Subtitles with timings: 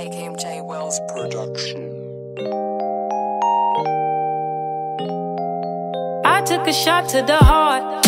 [0.00, 1.78] AKMJ Wells production.
[6.24, 8.06] I took a shot to the heart.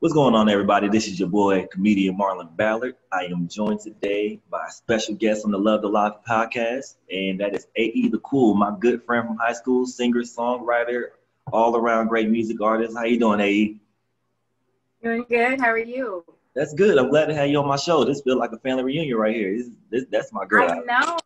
[0.00, 0.90] What's going on, everybody?
[0.90, 2.96] This is your boy, comedian Marlon Ballard.
[3.10, 7.40] I am joined today by a special guest on the Love to Laugh podcast, and
[7.40, 11.04] that is AE the Cool, my good friend from high school, singer, songwriter,
[11.50, 12.94] all around great music artist.
[12.94, 13.78] How you doing, AE?
[15.02, 15.60] Doing good.
[15.60, 16.24] How are you?
[16.54, 16.98] That's good.
[16.98, 18.04] I'm glad to have you on my show.
[18.04, 19.56] This feels like a family reunion right here.
[19.56, 20.70] This, this, that's my girl.
[20.70, 21.18] I know.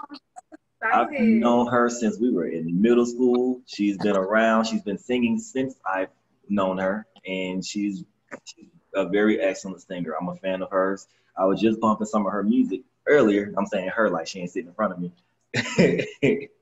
[0.82, 3.60] I've known her since we were in middle school.
[3.66, 4.66] She's been around.
[4.66, 6.10] She's been singing since I've
[6.48, 8.04] known her, and she's,
[8.44, 10.14] she's a very excellent singer.
[10.18, 11.08] I'm a fan of hers.
[11.36, 13.52] I was just bumping some of her music earlier.
[13.58, 16.48] I'm saying her like she ain't sitting in front of me.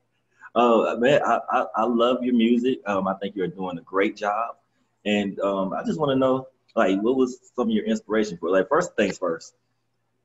[0.55, 2.79] Oh man, I, I, I love your music.
[2.87, 4.57] Um, I think you're doing a great job,
[5.05, 6.47] and um, I just want to know,
[6.77, 8.51] like, what was some of your inspiration for?
[8.51, 9.55] Like, first things first,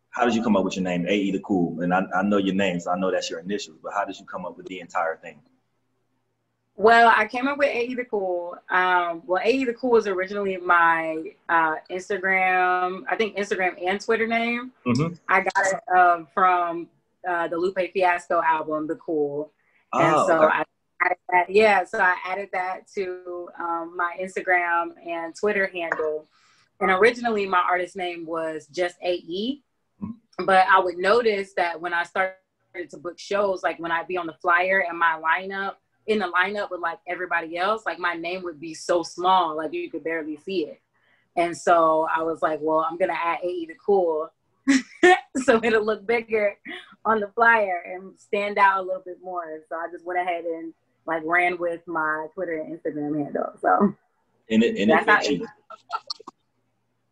[0.09, 1.81] how did you come up with your name, AE the Cool?
[1.81, 3.77] And I, I know your name, so I know that's your initials.
[3.83, 5.39] But how did you come up with the entire thing?
[6.75, 8.55] Well, I came up with AE the Cool.
[8.69, 14.25] Um, well, AE the Cool was originally my uh, Instagram, I think Instagram and Twitter
[14.25, 14.71] name.
[14.85, 15.15] Mm-hmm.
[15.27, 16.87] I got it um, from
[17.27, 19.51] uh, the Lupe Fiasco album, The Cool.
[19.91, 20.53] And Oh, so okay.
[20.55, 20.63] I
[21.01, 26.27] added that, yeah, so I added that to um, my Instagram and Twitter handle.
[26.79, 29.61] And originally my artist name was just AE,
[30.01, 30.15] Mhm.
[30.45, 32.35] but I would notice that when I started
[32.89, 35.75] to book shows, like when I'd be on the flyer and my lineup,
[36.07, 39.73] in the lineup with like everybody else, like my name would be so small, like
[39.73, 40.81] you could barely see it.
[41.35, 44.29] And so I was like, well, I'm gonna add AE to Cool
[45.43, 46.57] so it'll look bigger
[47.05, 49.45] on the flyer and stand out a little bit more.
[49.67, 50.73] So I just went ahead and
[51.05, 53.53] like ran with my Twitter and Instagram handle.
[53.61, 53.95] So
[54.49, 55.47] and it and it you.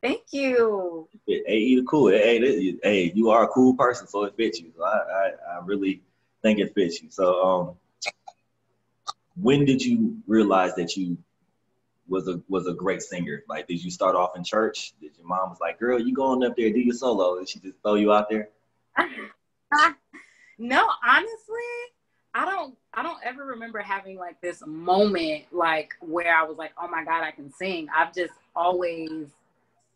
[0.02, 1.08] Thank you.
[1.28, 2.10] It- AE the Cool.
[2.10, 4.72] Hey, this- hey, you are a cool person, so it fits you.
[4.76, 6.02] So I, I, I really
[6.42, 7.10] think it fits you.
[7.10, 7.76] So um,
[9.42, 11.18] when did you realize that you
[12.08, 13.44] was a was a great singer?
[13.50, 14.94] Like, did you start off in church?
[15.02, 17.60] Did your mom was like, "Girl, you going up there, do your solo," and she
[17.60, 18.50] just throw you out there?
[20.58, 21.68] no, honestly,
[22.34, 26.72] I don't I don't ever remember having like this moment like where I was like,
[26.82, 27.88] oh my God, I can sing.
[27.96, 29.28] I've just always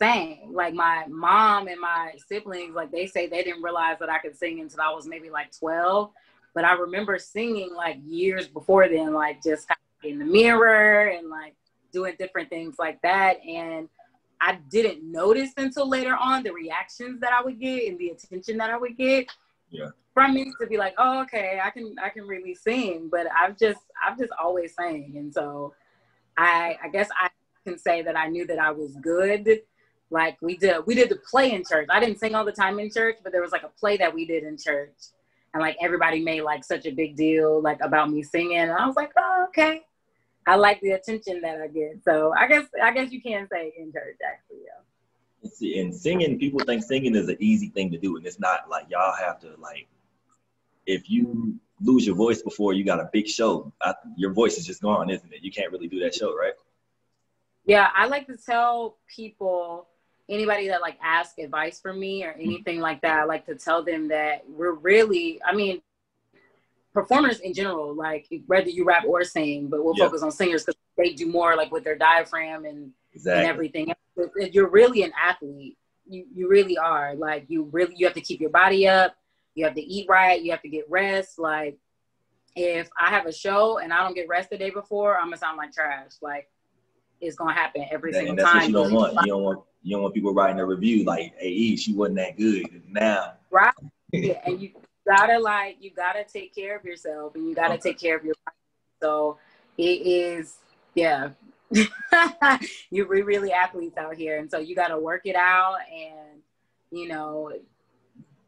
[0.02, 0.52] sang.
[0.52, 4.36] Like my mom and my siblings, like they say they didn't realize that I could
[4.36, 6.12] sing until I was maybe like 12.
[6.56, 9.68] But I remember singing like years before then, like just
[10.04, 11.56] in the mirror and like
[11.94, 13.38] doing different things like that.
[13.46, 13.88] And
[14.42, 18.58] I didn't notice until later on the reactions that I would get and the attention
[18.58, 19.28] that I would get
[19.70, 19.90] Yeah.
[20.16, 23.08] from me to be like, oh, okay, I can I can really sing.
[23.12, 25.74] But I've just I've just always sang, and so
[26.38, 27.30] I I guess I
[27.66, 29.62] can say that I knew that I was good.
[30.12, 31.88] Like we did we did the play in church.
[31.90, 34.14] I didn't sing all the time in church, but there was like a play that
[34.14, 34.94] we did in church,
[35.54, 38.86] and like everybody made like such a big deal like about me singing, and I
[38.86, 39.84] was like, oh, okay.
[40.48, 42.04] I like the attention that I get.
[42.04, 45.50] So I guess I guess you can say in church actually, yeah.
[45.50, 48.70] See, and singing, people think singing is an easy thing to do, and it's not.
[48.70, 49.88] Like y'all have to like,
[50.86, 54.66] if you lose your voice before you got a big show, I, your voice is
[54.66, 55.42] just gone, isn't it?
[55.42, 56.54] You can't really do that show, right?
[57.66, 59.88] Yeah, I like to tell people,
[60.30, 63.84] anybody that like ask advice from me or anything like that, I like to tell
[63.84, 65.82] them that we're really, I mean,
[66.94, 70.06] performers in general, like whether you rap or sing, but we'll Yeah.
[70.06, 73.40] focus on singers because they do more like with their diaphragm and, Exactly.
[73.42, 73.94] and everything.
[74.52, 75.78] You're really an athlete.
[76.08, 77.16] You you really are.
[77.16, 79.16] Like you really you have to keep your body up.
[79.56, 80.42] You have to eat right.
[80.42, 81.40] You have to get rest.
[81.40, 81.78] Like
[82.56, 85.38] if I have a show and I don't get rest the day before, I'm gonna
[85.38, 86.12] sound like trash.
[86.22, 86.50] Like
[87.22, 88.68] it's gonna happen every single time.
[88.68, 89.14] you don't want.
[89.22, 92.38] You don't want you don't want people writing a review like, "Hey, she wasn't that
[92.38, 93.74] good." Now, right?
[94.12, 94.72] Yeah, and you
[95.08, 97.92] gotta like you gotta take care of yourself and you gotta Okay.
[97.92, 98.58] take care of your body.
[99.02, 99.38] So
[99.78, 100.58] it is
[100.96, 101.32] yeah.
[102.92, 106.42] You're we really athletes out here, and so you gotta work it out and
[106.92, 107.52] you know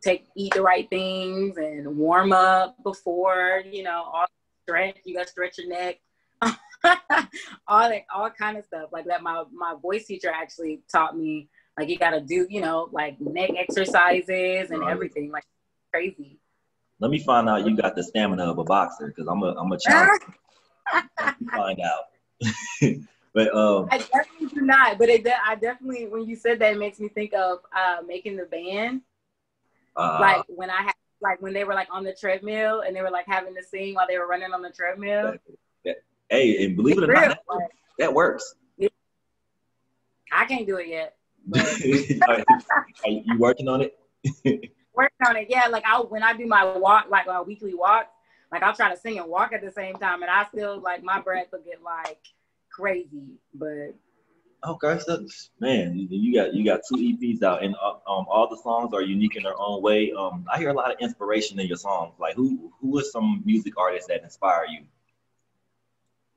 [0.01, 4.25] take eat the right things and warm up before you know all
[4.67, 4.97] stretch.
[5.05, 5.99] You gotta stretch your neck.
[7.67, 11.47] all that all kind of stuff like that my my voice teacher actually taught me
[11.77, 14.91] like you gotta do you know like neck exercises and Right.
[14.91, 15.45] everything like
[15.91, 16.39] crazy
[16.99, 19.71] let me find out you got the stamina of a boxer because I'm a I'm
[19.71, 20.21] a challenge.
[21.51, 22.05] find out.
[23.33, 26.77] but um, i definitely do not but it i definitely when you said that it
[26.77, 29.01] makes me think of uh making the band
[29.95, 33.01] uh, like when i had like when they were like on the treadmill and they
[33.01, 35.33] were like having to sing while they were running on the treadmill
[36.33, 37.37] hey, and believe it or not,
[37.99, 38.55] that, works.
[40.31, 41.15] I can't do it yet.
[42.27, 42.43] are,
[43.05, 43.99] are you working on it?
[44.93, 45.67] working on it, yeah.
[45.69, 48.09] Like I when I do my walk, like a weekly walk,
[48.51, 51.03] like I'll try to sing and walk at the same time, and I still like
[51.03, 52.19] my breath will get like
[52.71, 53.37] crazy.
[53.53, 53.93] But
[54.65, 55.25] okay, so
[55.59, 59.01] man, you got you got two EPs out, and uh, um, all the songs are
[59.01, 60.13] unique in their own way.
[60.13, 62.13] Um, I hear a lot of inspiration in your songs.
[62.19, 64.85] Like who who are some music artists that inspire you?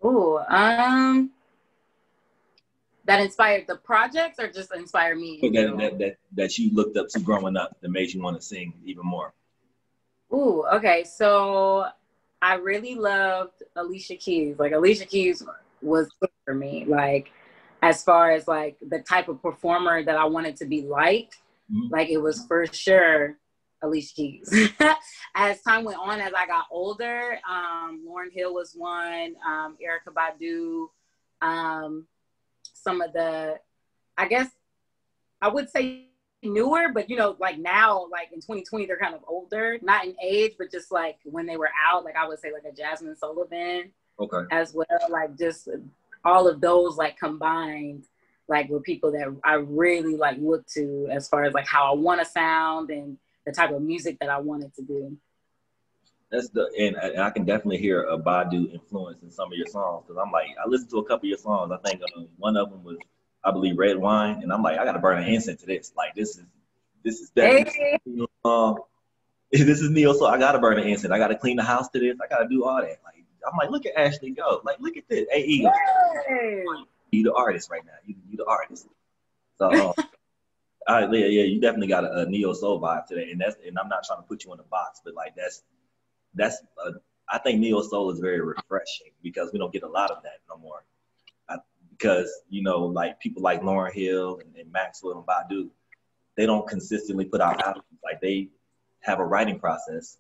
[0.04, 1.30] Ooh, um,
[3.04, 5.38] that inspired the projects or just inspired me?
[5.42, 8.42] That, that, that, that you looked up to growing up that made you want to
[8.42, 9.32] sing even more.
[10.32, 11.04] Ooh, okay.
[11.04, 11.86] So
[12.42, 14.58] I really loved Alicia Keys.
[14.58, 15.42] Like Alicia Keys
[15.82, 16.10] was
[16.44, 16.84] for me.
[16.86, 17.30] Like
[17.82, 21.30] as far as like the type of performer that I wanted to be like,
[21.72, 21.92] mm-hmm.
[21.92, 23.36] like it was for sure
[23.82, 24.70] Alicia Keys.
[25.34, 30.12] as time went on, as I got older, um, Lauryn Hill was one, um, Erykah
[30.14, 30.86] Badu,
[31.46, 32.06] um,
[32.72, 33.58] some of the,
[34.16, 34.48] I guess
[35.40, 36.06] I would say
[36.42, 40.14] newer, but you know, like now, like in 2020, they're kind of older, not in
[40.22, 43.16] age, but just like when they were out, like I would say like a Jazmine
[43.16, 45.68] Sullivan, okay, as well, like just
[46.24, 48.04] all of those like combined,
[48.48, 51.94] like were people that I really like look to as far as like how I
[51.94, 55.16] want to sound and the type of music that I wanted to do.
[56.30, 59.68] That's the and, and I can definitely hear a Badu influence in some of your
[59.68, 61.72] songs because I'm like I listened to a couple of your songs.
[61.72, 62.98] I think um, one of them was
[63.44, 65.92] I believe Red Wine, and I'm like I got to burn an incense to this.
[65.96, 66.44] Like this is
[67.04, 68.26] this is definitely hey.
[68.44, 68.76] um,
[69.52, 71.12] this is neo so I got to burn an incense.
[71.12, 72.16] I got to clean the house to this.
[72.20, 72.98] I got to do all that.
[73.04, 74.60] Like I'm like look at Ashley go.
[74.64, 75.26] Like look at this.
[75.30, 75.64] Hey
[77.12, 77.92] you the artist right now.
[78.04, 78.88] You you the artist.
[79.58, 79.70] So.
[79.70, 79.94] Um,
[80.88, 83.56] all right, yeah, yeah, you definitely got a, a neo soul vibe today, and that's
[83.66, 85.62] and I'm not trying to put you in a box, but like that's
[86.34, 86.92] that's a,
[87.28, 90.40] I think neo soul is very refreshing because we don't get a lot of that
[90.48, 90.84] no more.
[91.48, 91.56] I,
[91.90, 95.70] because you know, like people like Lauryn Hill and, and Maxwell and Badu,
[96.36, 97.84] they don't consistently put out albums.
[98.04, 98.50] Like they
[99.00, 100.18] have a writing process,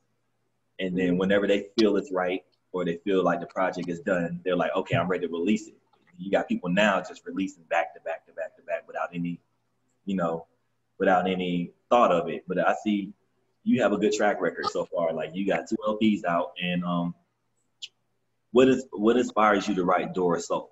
[0.80, 2.42] and then whenever they feel it's right
[2.72, 5.68] or they feel like the project is done, they're like, okay, I'm ready to release
[5.68, 5.76] it.
[6.18, 9.38] You got people now just releasing back to back to back to back without any,
[10.06, 10.46] you know,
[10.98, 12.44] without any thought of it.
[12.46, 13.12] But I see
[13.64, 15.12] you have a good track record so far.
[15.12, 17.14] Like you got two LPs out, and um,
[18.52, 20.70] what is what inspires you to write Dora Soul?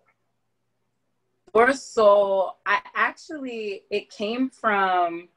[1.53, 5.29] Dora Soul, I actually it came from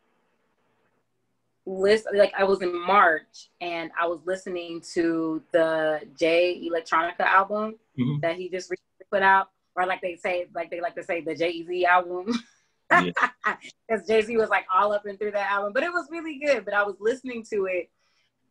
[1.65, 7.75] list like I was in March and I was listening to the Jay Electronica album
[7.99, 8.19] mm-hmm.
[8.21, 11.21] that he just recently put out, or like they say, like they like to say
[11.21, 12.27] the Jay Z album.
[12.89, 13.13] because
[13.45, 13.97] yeah.
[14.07, 16.65] Jay Z was like all up and through that album, but it was really good.
[16.65, 17.89] But I was listening to it,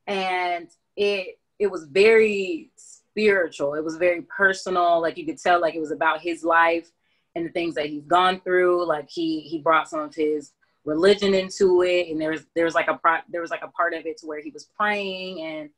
[0.06, 3.75] and it it was very spiritual.
[3.75, 5.00] It was very personal.
[5.00, 6.91] Like you could tell, like it was about his life
[7.35, 8.87] and the things that he's gone through.
[8.87, 10.53] Like he he brought some of his
[10.85, 13.69] religion into it, and there was there was like a pro, there was like a
[13.69, 15.71] part of it to where he was praying, and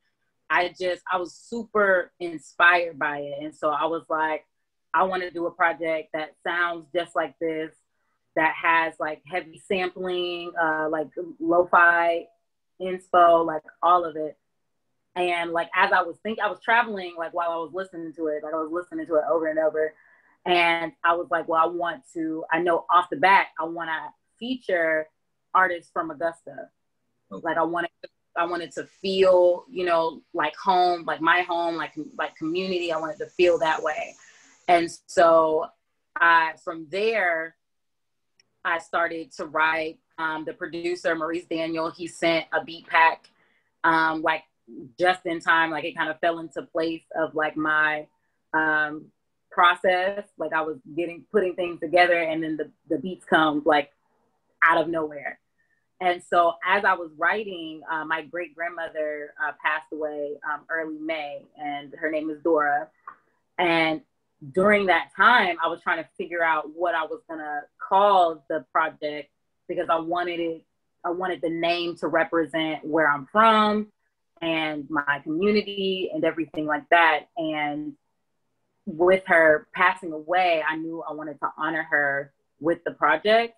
[0.50, 4.44] I just I was super inspired by it, and so I was like,
[4.92, 7.72] I want to do a project that sounds just like this
[8.38, 11.08] that has like heavy sampling, uh, like
[11.40, 12.24] lo-fi
[12.80, 14.38] inspo, like all of it.
[15.16, 18.28] And like as I was thinking, I was traveling like while I was listening to
[18.28, 19.92] it, like I was listening to it over and over.
[20.46, 23.90] And I was like, well, I want to, I know off the bat, I want
[23.90, 25.08] to feature
[25.52, 26.68] artists from Augusta.
[27.32, 27.42] Okay.
[27.42, 27.90] Like I wanted,
[28.36, 32.92] I wanted to feel, you know, like home, like my home, like like community.
[32.92, 34.14] I wanted to feel that way.
[34.68, 35.66] And so
[36.20, 37.56] I, from there,
[38.64, 39.98] I started to write.
[40.18, 43.30] Um, the producer, Maurice Daniel, he sent a beat pack,
[43.84, 44.42] um, like
[44.98, 45.70] just in time.
[45.70, 48.06] Like it kind of fell into place of like my
[48.52, 49.06] um,
[49.50, 50.24] process.
[50.38, 53.92] Like I was getting putting things together, and then the the beats come like
[54.62, 55.38] out of nowhere.
[56.00, 60.98] And so as I was writing, uh, my great grandmother uh, passed away um, early
[60.98, 62.88] May, and her name is Dora.
[63.58, 64.02] And
[64.52, 68.64] during that time, I was trying to figure out what I was gonna call the
[68.72, 69.30] project
[69.68, 70.64] because I wanted it,
[71.04, 73.88] I wanted the name to represent where I'm from
[74.40, 77.26] and my community and everything like that.
[77.36, 77.94] And
[78.86, 83.54] with her passing away, I knew I wanted to honor her with the project.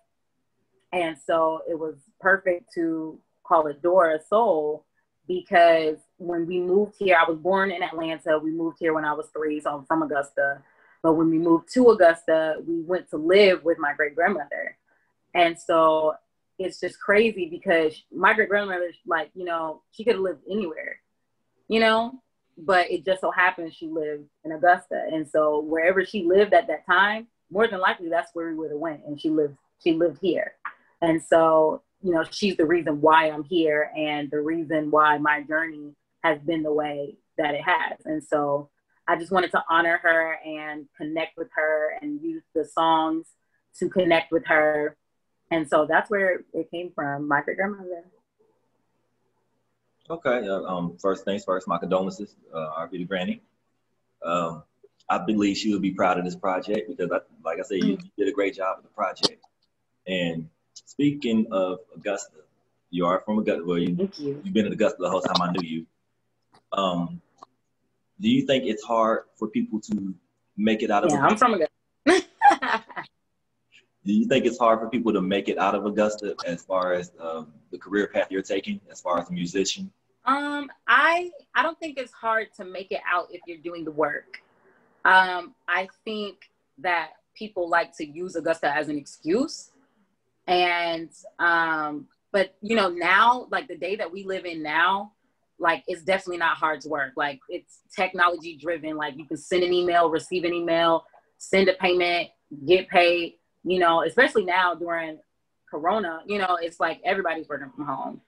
[0.91, 4.85] And so it was perfect to call it Dora Soul
[5.27, 8.37] because when we moved here, I was born in Atlanta.
[8.37, 10.61] We moved here when I was three, so I'm from Augusta.
[11.03, 14.77] But when we moved to Augusta, we went to live with my great grandmother.
[15.33, 16.15] And so
[16.59, 20.99] it's just crazy because my great grandmother, like, you know, she could have lived anywhere,
[21.67, 22.21] you know,
[22.57, 25.07] but it just so happened she lived in Augusta.
[25.11, 28.71] And so wherever she lived at that time, more than likely that's where we would
[28.71, 29.01] have went.
[29.05, 30.53] And she lived, she lived here.
[31.01, 35.41] And so, you know, she's the reason why I'm here and the reason why my
[35.41, 35.93] journey
[36.23, 37.99] has been the way that it has.
[38.05, 38.69] And so
[39.07, 43.27] I just wanted to honor her and connect with her and use the songs
[43.79, 44.95] to connect with her.
[45.49, 48.05] And so that's where it came from, my great grandmother.
[50.09, 50.47] Okay.
[50.47, 53.41] Uh, um, first things first, my condolences, uh, RP to Granny.
[54.23, 54.63] Um,
[55.09, 57.91] I believe she would be proud of this project because, I, like I said, you,
[57.91, 59.43] you did a great job with the project.
[60.07, 62.37] And speaking of Augusta,
[62.91, 63.63] you are from Augusta.
[63.65, 64.41] Well, you, Thank you.
[64.43, 65.85] you've been in Augusta the whole time I knew you.
[66.73, 67.21] Um,
[68.21, 70.13] do you think it's hard for people to
[70.55, 71.39] make it out of Yeah, I'm Augusta?
[71.39, 72.25] from Augusta.
[74.03, 76.93] Do you think it's hard for people to make it out of Augusta as far
[76.93, 79.91] as um, the career path you're taking, as far as a musician?
[80.25, 83.91] Um, I I don't think it's hard to make it out if you're doing the
[83.91, 84.41] work.
[85.05, 86.49] Um, I think
[86.79, 89.69] that people like to use Augusta as an excuse,
[90.47, 95.11] and um, but you know now, like the day that we live in now,
[95.61, 97.13] like it's definitely not hard to work.
[97.15, 98.97] Like it's technology driven.
[98.97, 101.05] Like you can send an email, receive an email,
[101.37, 102.29] send a payment,
[102.67, 103.35] get paid.
[103.63, 105.19] You know, especially now during
[105.69, 108.21] Corona, you know, it's like everybody's working from home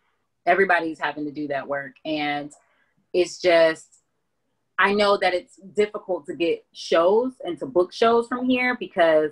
[0.46, 2.52] everybody's having to do that work and
[3.14, 4.02] it's just
[4.80, 9.32] i know that it's difficult to get shows and to book shows from here because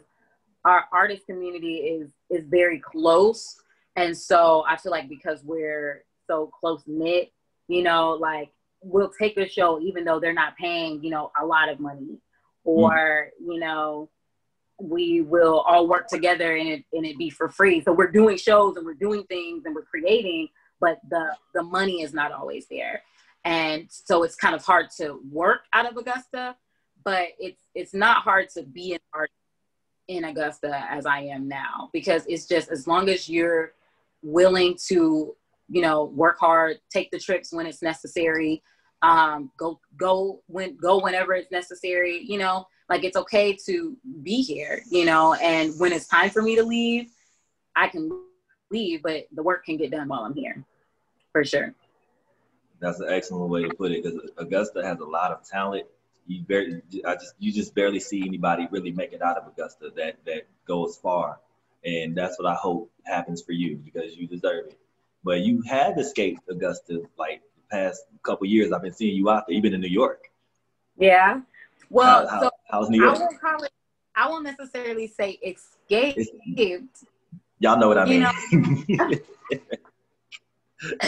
[0.63, 3.57] our artist community is is very close
[3.95, 7.31] and so i feel like because we're so close knit
[7.71, 8.51] you know like
[8.83, 12.09] we'll take a show even though they're not paying you know a lot of money.
[12.09, 12.19] Mm.
[12.63, 14.09] Or you know
[14.79, 17.81] we will all work together and it and it be for free.
[17.81, 20.49] So we're doing shows and we're doing things and we're creating
[20.79, 23.01] but the the money is not always there.
[23.43, 26.55] And so it's kind of hard to work out of augusta
[27.03, 29.33] but it's it's not hard to be an artist
[30.07, 33.73] in augusta as i am now because it's just as long as you're
[34.23, 35.35] willing to
[35.71, 38.61] you know work hard take the trips when it's necessary
[39.01, 44.41] um go go when go whenever it's necessary you know like it's okay to be
[44.41, 47.09] here you know and when it's time for me to leave
[47.75, 48.11] i can
[48.69, 50.63] leave but the work can get done while i'm here
[51.31, 51.73] for sure
[52.81, 55.85] That's an excellent way to put it because Augusta has a lot of talent.
[56.25, 59.91] You barely, I just, you just barely see anybody really make it out of Augusta
[59.95, 61.39] that that goes far,
[61.85, 64.79] and that's what I hope happens for you because you deserve it.
[65.23, 68.71] But you have escaped Augusta like the past couple years.
[68.71, 69.53] I've been seeing you out there.
[69.55, 70.29] You've been in New York.
[70.97, 71.41] yeah
[71.89, 73.19] well How- how- so how's New i York?
[73.19, 73.71] won't call it
[74.15, 76.17] i won't necessarily say escaped.
[76.57, 77.05] It's-
[77.59, 78.85] Y'all know what I You mean.
[78.87, 79.19] Because,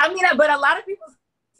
[0.00, 1.06] I mean, but a lot of people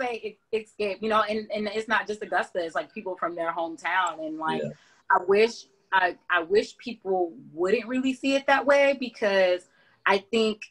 [0.01, 3.53] say escape, you know, and, and it's not just Augusta, it's like people from their
[3.53, 4.27] hometown.
[4.27, 4.71] And like, Yeah.
[5.11, 9.69] I wish, I, I wish people wouldn't really see it that way because
[10.05, 10.63] I think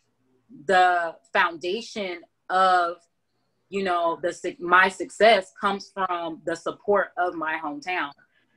[0.65, 2.97] the foundation of,
[3.69, 8.11] you know, the my success comes from the support of my hometown.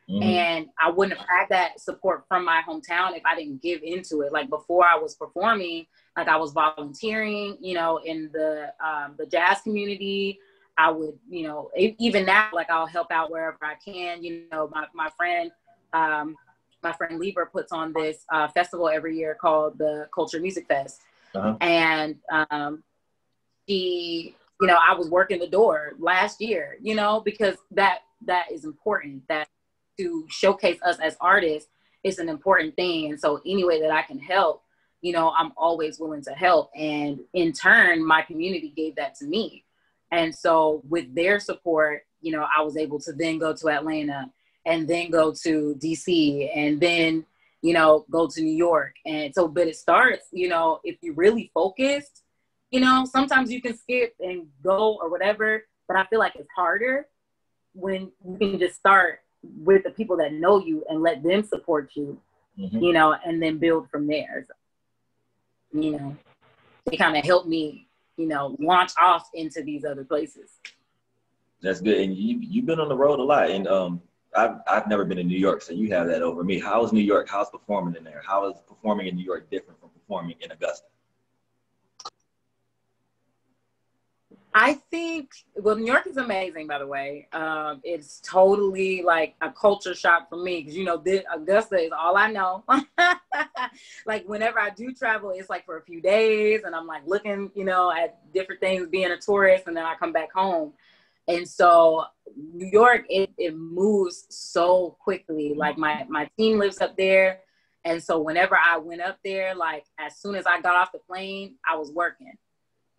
[0.08, 0.22] Mhm.
[0.22, 4.20] And I wouldn't have had that support from my hometown if I didn't give into
[4.20, 4.32] it.
[4.32, 5.86] Like before I was performing,
[6.16, 10.40] like I was volunteering, you know, in the um, the jazz community.
[10.76, 14.24] I would, you know, even now, like I'll help out wherever I can.
[14.24, 15.52] You know, my my friend,
[15.92, 16.36] um,
[16.82, 21.00] my friend Lieber puts on this uh, festival every year called the Culture Music Fest,
[21.34, 21.56] Uh-huh.
[21.60, 22.82] and um,
[23.68, 28.52] she, you know, I was working the door last year, you know, because that that
[28.52, 29.26] is important.
[29.28, 29.48] That
[29.98, 31.68] to showcase us as artists
[32.02, 34.64] is an important thing, and so any way that I can help
[35.04, 36.70] you know, I'm always willing to help.
[36.74, 39.62] And in turn, my community gave that to me.
[40.10, 44.30] And so with their support, you know, I was able to then go to Atlanta
[44.64, 47.26] and then go to DC and then,
[47.64, 48.94] you know, go to New York.
[49.06, 52.22] And so, but it starts, you know, if you're really focused,
[52.70, 56.48] you know, sometimes you can skip and go or whatever, but I feel like it's
[56.54, 57.08] harder
[57.72, 61.92] when you can just start with the people that know you and let them support
[61.94, 62.20] you,
[62.58, 62.82] Mhm.
[62.82, 64.44] you know, and then build from there.
[64.46, 66.16] So, you know,
[66.84, 70.50] they kind of helped me, you know, launch off into these other places.
[71.62, 71.98] That's good.
[71.98, 74.02] And you you've been on the road a lot, and um,
[74.34, 76.58] I've I've never been in New York, so you have that over me.
[76.58, 77.28] How's New York?
[77.28, 78.22] How's performing in there?
[78.26, 80.86] How is performing in New York different from performing in Augusta?
[84.56, 87.26] I think, well, New York is amazing, by the way.
[87.32, 91.90] Um, it's totally like a culture shock for me because, you know, this, Augusta is
[91.90, 92.62] all I know.
[94.06, 97.50] like, whenever I do travel, it's like for a few days and I'm like looking,
[97.56, 100.72] you know, at different things, being a tourist, and then I come back home.
[101.28, 102.04] And so,
[102.36, 105.50] New York, it, it moves so quickly.
[105.50, 105.58] Mm-hmm.
[105.60, 107.40] Like, my, my team lives up there
[107.84, 110.98] And so whenever I went up there, like as soon as I got off the
[110.98, 112.32] plane, I was working.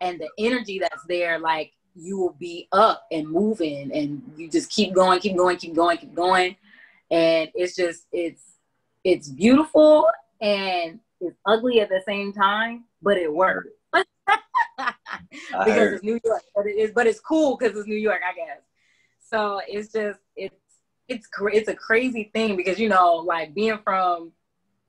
[0.00, 4.70] And the energy that's there, like you will be up and moving and you just
[4.70, 6.56] keep going, keep going, keep going, keep going.
[7.10, 8.42] And it's just it's
[9.04, 10.08] it's beautiful
[10.40, 13.70] and it's ugly at the same time, but it works.
[15.64, 18.34] because it's New York, but it is but it's cool because it's New York, I
[18.34, 18.62] guess.
[19.28, 20.54] So it's just it's
[21.08, 24.32] it's it's a crazy thing because you know like being from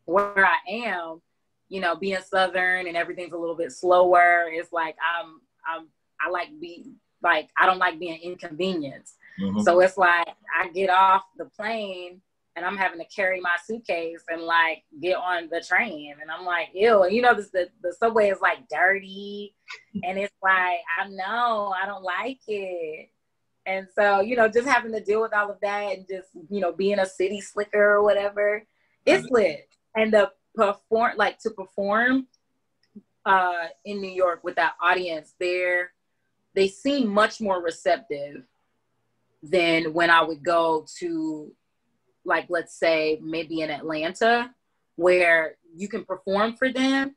[0.07, 1.21] where I am,
[1.69, 4.45] you know, being Southern and everything's a little bit slower.
[4.49, 5.87] It's like I'm, I'm,
[6.25, 9.15] I like being like I don't like being inconvenienced.
[9.39, 9.61] Mm-hmm.
[9.61, 10.27] So it's like
[10.59, 12.21] I get off the plane
[12.57, 16.45] and I'm having to carry my suitcase and like get on the train, and I'm
[16.45, 17.03] like, ew.
[17.03, 19.55] And you know, this, the the subway is like dirty,
[20.03, 23.09] and it's like I know I don't like it.
[23.65, 26.61] And so, you know, just having to deal with all of that and just, you
[26.61, 28.63] know, being a city slicker or whatever,
[29.05, 32.27] it's lit and the perform like to perform
[33.25, 35.91] uh, in New York with that audience, there
[36.55, 38.43] they seem much more receptive
[39.43, 41.51] than when I would go to
[42.27, 44.53] like let's say maybe in Atlanta
[44.95, 47.15] where you can perform for them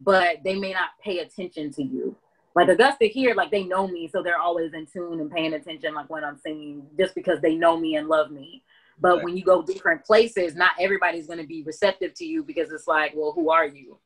[0.00, 2.16] but they may not pay attention to you
[2.54, 5.92] like augusta here like they know me so they're always in tune and paying attention
[5.92, 8.62] like when i'm singing just because they know me and love me
[9.00, 9.24] but right.
[9.24, 12.86] when you go different places, not everybody's going to be receptive to you because it's
[12.86, 13.98] like, well, who are you?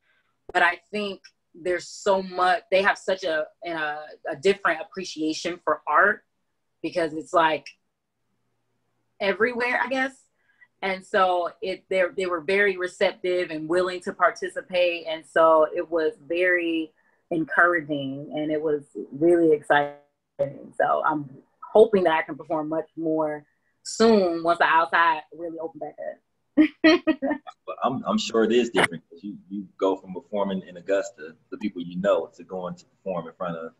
[0.53, 1.21] But I think
[1.53, 3.97] there's so much, they have such a, a,
[4.29, 6.23] a different appreciation for art
[6.81, 7.67] because it's like
[9.19, 10.13] everywhere, I guess.
[10.85, 15.89] And so it they they were very receptive and willing to participate, and so it
[15.89, 16.91] was very
[17.31, 19.95] encouraging and it was really exciting.
[20.79, 21.27] So I'm
[21.73, 23.45] hoping that I can perform much more
[23.83, 26.19] soon once the outside really open back up.
[27.83, 31.81] I'm, I'm sure it is different you, you go from performing in Augusta, the people
[31.81, 33.71] you know, to going to perform in front of,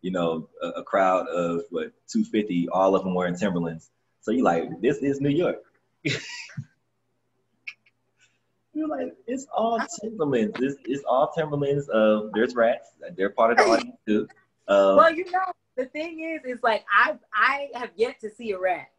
[0.00, 3.90] you know, a, a crowd of what 250, all of them wearing Timberlands.
[4.22, 5.58] So you're like, this is New York.
[8.72, 10.58] You're like, it's all Timberlands.
[10.58, 11.88] This it's all Timberlands.
[11.88, 12.90] Uh, there's rats.
[13.16, 14.28] They're part of the audience too.
[14.68, 15.40] Um, well, you know,
[15.76, 18.90] the thing is, is like I I have yet to see a rat.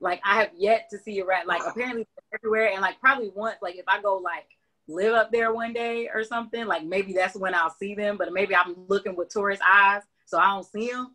[0.00, 1.46] Like I have yet to see a rat.
[1.46, 3.56] Like apparently everywhere, and like probably once.
[3.62, 4.46] Like if I go like
[4.88, 8.16] live up there one day or something, like maybe that's when I'll see them.
[8.16, 11.14] But maybe I'm looking with tourist eyes, so I don't see them.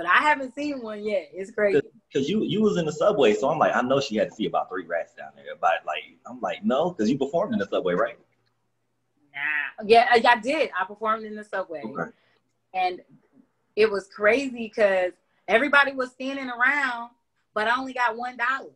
[0.00, 1.30] But I haven't seen one yet.
[1.32, 1.80] It's crazy.
[2.12, 4.34] Cause you you was in the subway, so I'm like, I know she had to
[4.34, 5.44] see about three rats down there.
[5.60, 8.18] But like, I'm like, no, because you performed in the subway, right?
[9.32, 10.70] Nah, yeah, I did.
[10.78, 12.10] I performed in the subway, okay.
[12.74, 13.00] and
[13.76, 15.12] it was crazy because
[15.46, 17.10] everybody was standing around
[17.54, 18.70] but I only got one dollar.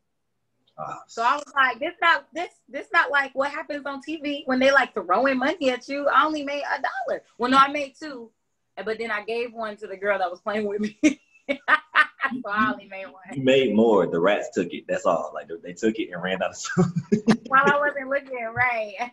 [0.77, 0.97] Oh.
[1.07, 4.59] So I was like, this not this this not like what happens on TV when
[4.59, 6.09] they like throwing money at you.
[6.09, 7.23] I only made a dollar.
[7.39, 8.31] Well, no, I made two,
[8.77, 10.99] but then I gave one to the girl that was playing with me.
[11.51, 11.59] so
[12.51, 13.23] I only made one.
[13.33, 14.07] You made more.
[14.07, 14.85] The rats took it.
[14.89, 15.33] That's all.
[15.35, 16.93] Like they took it and ran out of
[17.47, 19.13] While I wasn't looking right.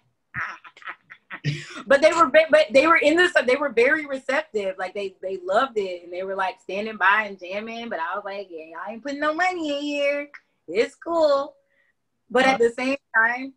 [1.88, 5.40] but they were but they were in this they were very receptive like they they
[5.44, 8.76] loved it and they were like standing by and jamming but i was like yeah
[8.86, 10.30] i ain't putting no money in here
[10.68, 11.56] it's cool
[12.30, 13.54] but at the same time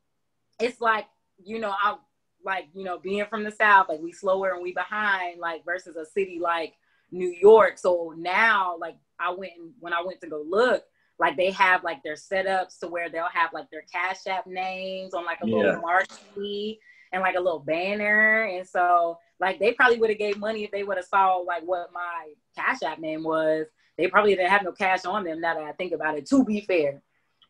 [0.60, 1.06] it's like
[1.42, 1.96] you know i
[2.44, 5.96] like you know being from the south like we slower and we behind like versus
[5.96, 6.74] a city like
[7.11, 10.85] new york so now like i went and when i went to go look
[11.18, 15.14] like they have like their setups to where they'll have like their cash app names
[15.14, 15.57] on like a yeah.
[15.57, 16.78] little marquee
[17.12, 18.44] and like a little banner.
[18.44, 21.62] And so like they probably would have gave money if they would have saw like
[21.62, 23.66] what my Cash App name was.
[23.96, 26.44] They probably didn't have no cash on them now that I think about it, to
[26.44, 27.00] be fair.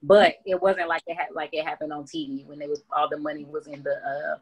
[0.02, 3.09] But it wasn't like it had like it happened on TV when they was all
[3.09, 4.38] the money was in the uh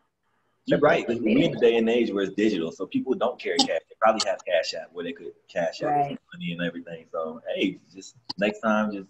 [0.66, 1.04] you're right.
[1.08, 3.80] We're in the day and age where it's digital, so people don't carry cash.
[3.88, 6.18] They probably have Cash App where they could cash out right.
[6.32, 7.06] money and everything.
[7.10, 9.08] So hey, just next time, just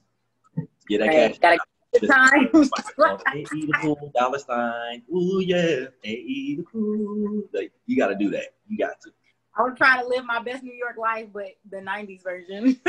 [0.88, 1.38] get that right.
[1.38, 1.38] cash.
[1.38, 1.58] Time.
[2.54, 5.02] AE the cool dollar sign.
[5.14, 7.42] Ooh yeah, AE the cool.
[7.52, 8.54] Like you got to do that.
[8.66, 9.10] You got to.
[9.54, 12.80] I was trying to live my best New York life, but the '90s version.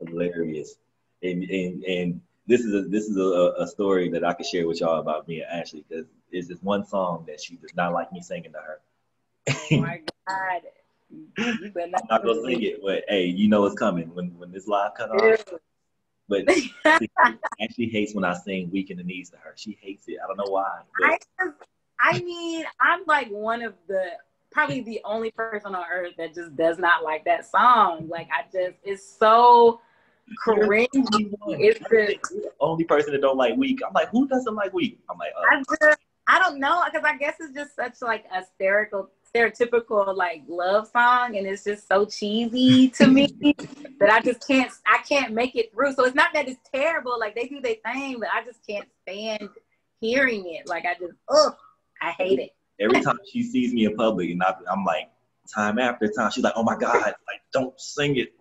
[0.04, 0.74] Hilarious,
[1.22, 4.66] and and and this is a this is a, a story that I can share
[4.66, 7.92] with y'all about me and Ashley because it's this one song that she does not
[7.92, 8.80] like me singing to her.
[9.72, 10.62] oh my god.
[11.38, 14.94] I'm not gonna sing it, but hey, you know it's coming when when this live
[14.96, 15.44] cut off.
[16.28, 16.72] But she
[17.60, 19.54] actually hates when I sing "Weak in the Knees" to her.
[19.56, 20.18] She hates it.
[20.22, 20.80] I don't know why.
[21.04, 21.18] I,
[22.00, 24.04] I mean, I'm like one of the
[24.50, 28.08] probably the only person on earth that just does not like that song.
[28.08, 29.80] Like I just, it's so
[30.44, 30.88] cringy.
[31.58, 33.80] It's the only person that don't like weak.
[33.86, 34.98] I'm like, who doesn't like weak?
[35.10, 38.24] I'm like, uh, I just, I don't know, because I guess it's just such like
[38.32, 43.28] a stereotypical, stereotypical like love song, and it's just so cheesy to me
[44.00, 45.92] that I just can't, I can't make it through.
[45.94, 48.88] So it's not that it's terrible, like they do their thing, but I just can't
[49.02, 49.48] stand
[50.00, 50.68] hearing it.
[50.68, 51.54] Like I just, ugh,
[52.02, 52.50] I hate it.
[52.80, 55.10] every time she sees me in public, and I, I'm like,
[55.54, 58.32] time after time, she's like, oh my god, like don't sing it.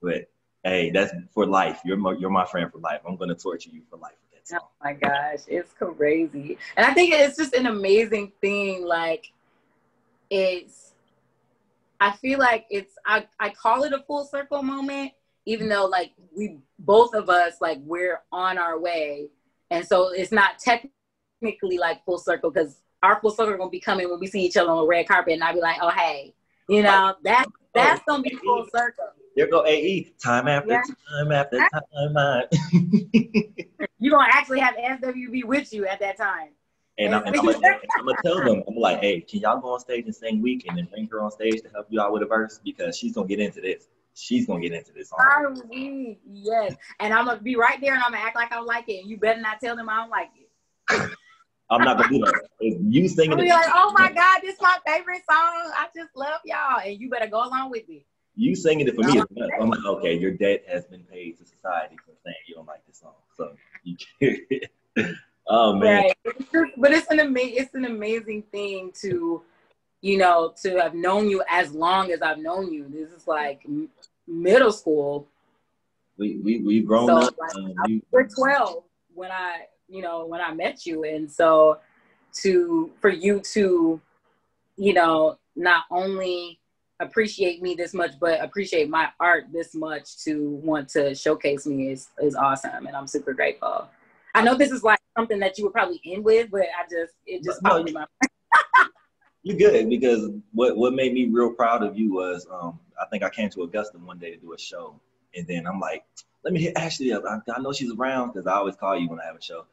[0.00, 0.28] But
[0.64, 1.80] hey, that's for life.
[1.84, 3.00] You're my, you're my friend for life.
[3.06, 4.68] I'm gonna torture you for life with that oh song.
[4.68, 6.58] Oh my gosh, it's crazy.
[6.76, 8.84] And I think it's just an amazing thing.
[8.86, 9.32] Like
[10.30, 10.92] it's
[12.00, 15.12] I feel like it's I, I call it a full circle moment,
[15.46, 19.28] even though like we both of us like we're on our way.
[19.70, 24.10] And so it's not technically like full circle because our full circle gonna be coming
[24.10, 26.34] when we see each other on a red carpet and I'll be like, oh hey,
[26.68, 29.10] you know, that oh, that's gonna be full circle.
[29.36, 30.12] There go AE.
[30.22, 30.82] Time after Yeah.
[31.08, 32.44] time after time.
[33.98, 36.50] You're gonna actually have SWV with you at that time.
[36.98, 37.56] and I'm, and gonna,
[37.98, 40.66] I'm gonna tell them, I'm like, hey, can y'all go on stage and sing Weak
[40.68, 43.14] and then bring her on stage to help you out with a verse because she's
[43.14, 43.88] gonna get into this.
[44.14, 46.18] She's gonna get into this song.
[46.30, 46.74] Yes.
[47.00, 49.00] And I'm gonna be right there and I'm gonna act like I like it.
[49.00, 51.10] And you better not tell them I don't like it.
[51.70, 52.48] I'm not gonna do that.
[52.60, 55.72] If you I'm singing it, be like, oh my God, this is my favorite song.
[55.74, 56.80] I just love y'all.
[56.84, 58.04] And you better go along with me.
[58.36, 59.18] You singing it for me.
[59.18, 59.50] is enough.
[59.60, 62.84] I'm like, okay, your debt has been paid to society for saying you don't like
[62.86, 63.14] this song.
[63.36, 63.96] So you
[65.48, 66.04] Oh man.
[66.04, 66.16] Right.
[66.76, 69.42] But it's an ama- it's an amazing thing to,
[70.00, 72.86] you know, to have known you as long as I've known you.
[72.88, 73.88] This is like m-
[74.26, 75.26] middle school.
[76.16, 77.34] We we we've grown So, up.
[77.38, 81.04] like, um, we- We're 12 when I, you know, when I met you.
[81.04, 81.78] And so
[82.42, 84.00] to for you to,
[84.76, 86.60] you know, not only
[87.02, 91.90] appreciate me this much, but appreciate my art this much to want to showcase me
[91.90, 92.86] is is awesome.
[92.86, 93.88] And I'm super grateful.
[94.34, 97.14] I know this is like something that you would probably end with, but I just
[97.26, 98.06] it just No, popped in my
[99.42, 103.24] You good because what what made me real proud of you was um I think
[103.24, 105.00] I came to Augusta one day to do a show
[105.34, 106.04] and then I'm like
[106.44, 109.08] let me hit Ashley up I, I know she's around because I always call you
[109.08, 109.66] when I have a show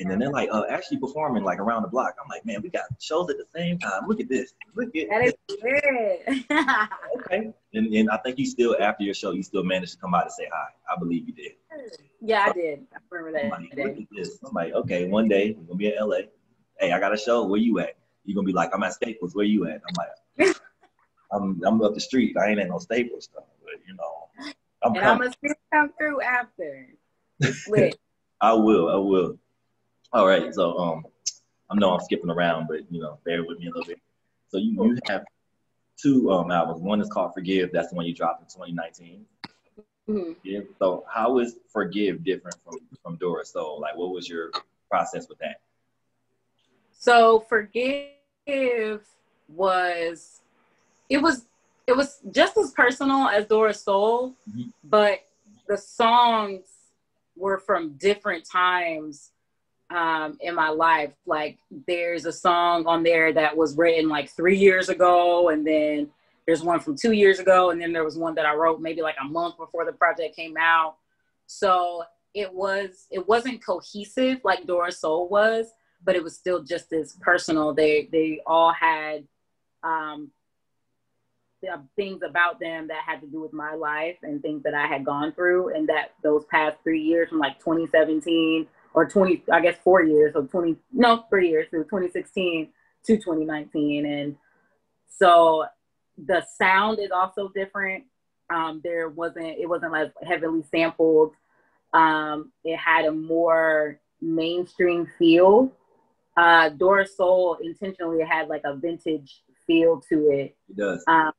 [0.00, 2.14] and then they're like uh Ashley performing like around the block.
[2.22, 4.06] I'm like man we got shows at the same time.
[4.06, 4.54] Look at this.
[4.74, 6.44] Look at That is good.
[7.20, 7.52] okay.
[7.74, 10.24] And, and I think you still after your show you still managed to come by
[10.24, 10.68] to say hi.
[10.92, 11.52] I believe you did.
[12.20, 12.86] Yeah, I did.
[12.94, 13.78] I remember I'm that.
[13.78, 14.38] like, look at this.
[14.44, 16.18] I'm like okay one day we're gonna be in LA
[16.78, 17.44] hey I got a show.
[17.44, 17.96] Where you at?
[18.24, 19.34] You're gonna be like I'm at Staples.
[19.34, 19.80] Where you at?
[19.88, 20.56] I'm like
[21.32, 22.36] I'm I'm up the street.
[22.36, 24.52] I ain't at no Staples stuff, but you know,
[24.82, 26.88] I'm And I'm gonna come through after.
[28.40, 28.88] I will.
[28.90, 29.38] I will.
[30.14, 30.54] All right.
[30.54, 31.04] So um,
[31.68, 34.00] I know I'm skipping around, but you know, bear with me a little bit.
[34.48, 35.24] So you you have
[36.00, 36.80] two um albums.
[36.80, 37.70] One is called Forgive.
[37.72, 39.26] That's the one you dropped in 2019.
[40.08, 40.36] Mhm.
[40.44, 40.60] Yeah.
[40.78, 43.80] So how is Forgive different from from Dora Soul?
[43.80, 44.52] Like, what was your
[44.88, 45.60] process with that?
[46.92, 48.12] So forgive
[49.48, 50.42] was
[51.10, 51.46] it was
[51.88, 54.72] it was just as personal as Dora's Soul, Mhm.
[54.84, 55.26] but
[55.66, 56.66] the songs
[57.36, 59.32] were from different times
[59.90, 61.12] um, in my life.
[61.26, 66.10] Like there's a song on there that was written like three years ago, and then
[66.46, 69.02] there's one from two years ago, and then there was one that I wrote maybe
[69.02, 70.96] like a month before the project came out.
[71.46, 75.66] So it was it wasn't cohesive like Dora Soul was,
[76.04, 77.72] but it was still just as personal.
[77.72, 79.26] They they all had
[79.82, 80.30] um,
[81.96, 85.04] things about them that had to do with my life and things that I had
[85.04, 89.76] gone through, and that those past three years from like 2017 or 20, I guess
[89.82, 92.68] four years, or 20 no three years, through 2016
[93.06, 94.36] to 2019, and
[95.08, 95.64] so
[96.16, 98.04] the sound is also different.
[98.50, 101.32] Um, there wasn't it wasn't like heavily sampled.
[101.92, 105.72] Um, it had a more mainstream feel.
[106.36, 110.56] Uh, Dora Soul intentionally had like a vintage feel to it.
[110.68, 111.04] It does.
[111.06, 111.32] Um,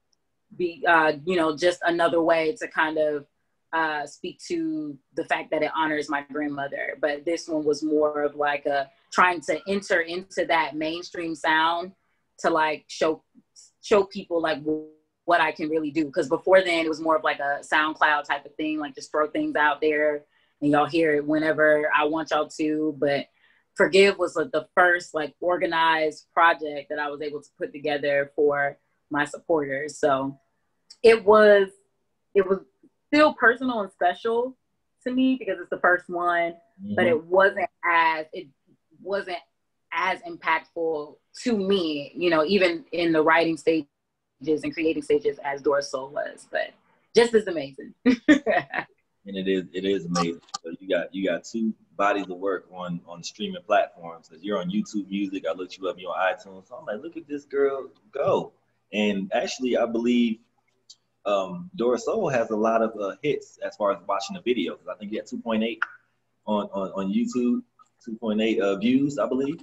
[0.58, 3.26] be uh, you know just another way to kind of
[3.74, 6.98] uh, speak to the fact that it honors my grandmother.
[7.02, 11.92] But this one was more of like a trying to enter into that mainstream sound
[12.40, 13.24] to like show
[13.82, 14.60] show people like
[15.26, 16.06] what I can really do.
[16.06, 19.12] Because before then, it was more of like a SoundCloud type of thing, like just
[19.12, 20.24] throw things out there
[20.62, 22.96] and y'all hear it whenever I want y'all to.
[22.98, 23.28] But
[23.76, 28.32] Forgive was like the first like organized project that I was able to put together
[28.36, 28.78] for
[29.12, 30.00] my supporters.
[30.00, 30.40] So
[31.04, 31.70] it was
[32.34, 32.60] it was
[33.16, 34.58] still personal and special
[35.04, 36.56] to me because it's the first one,
[36.96, 37.12] but Mhm.
[37.12, 38.48] it wasn't as it
[39.02, 39.40] wasn't
[39.94, 43.88] as impactful to me, you know, even in the writing stages
[44.42, 46.74] and creating stages as Dora Soul was, but
[47.16, 47.94] just as amazing.
[48.06, 48.18] and
[49.26, 50.42] it is it is amazing.
[50.62, 54.28] So you got you got two bodies of work on on streaming platforms.
[54.28, 55.46] Cause you're on YouTube Music.
[55.48, 55.98] I looked you up.
[55.98, 56.68] You're on iTunes.
[56.68, 58.52] So I'm like, look at this girl go.
[58.92, 60.40] And actually, I believe
[61.26, 64.74] um, Dora Soul has a lot of uh, hits as far as watching the video.
[64.74, 65.78] Because I think you had 2.8
[66.46, 67.62] on, on on YouTube,
[68.08, 69.62] 2.8 uh, views, I believe.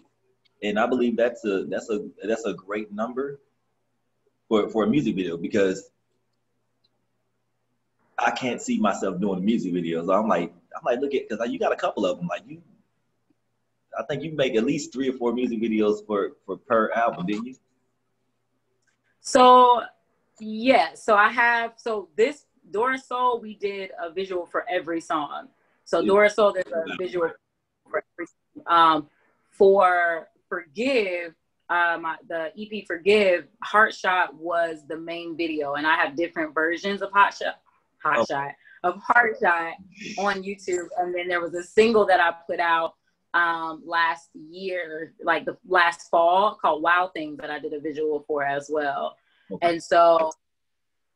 [0.63, 3.41] And I believe that's a that's a that's a great number
[4.49, 5.91] for for a music video because
[8.19, 10.15] I can't see myself doing music videos.
[10.15, 12.29] I'm like, I'm like, look at because you got a couple of them.
[12.29, 12.63] Like you,
[13.99, 17.27] I think you make at least three or four music videos for for per album,
[17.27, 17.57] didn't you?
[19.21, 19.83] So
[20.41, 25.49] yeah, so I have so this Dora Soul we did a visual for every song.
[25.85, 26.07] So Yeah.
[26.09, 27.31] Dora Soul there's a visual
[27.91, 28.65] for every song.
[28.67, 29.09] Um,
[29.51, 31.35] for Forgive,
[31.71, 37.03] um, the EP Forgive, Heart Shot was the main video, and I have different versions
[37.03, 37.61] of Hot Shot,
[38.03, 38.25] Hot Oh.
[38.25, 38.53] Shot
[38.85, 39.75] of Heart Shot
[40.19, 42.95] on YouTube, and then there was a single that I put out
[43.35, 48.23] um last year like the last fall called wild things that i did a visual
[48.27, 49.17] for as well
[49.53, 49.69] Okay.
[49.71, 50.33] and so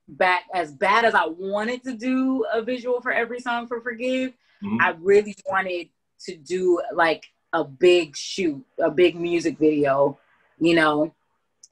[0.09, 4.33] back as bad as i wanted to do a visual for every song for forgive
[4.62, 4.79] Mhm.
[4.81, 5.88] i really wanted
[6.20, 10.18] to do like a big shoot a big music video
[10.59, 11.12] you know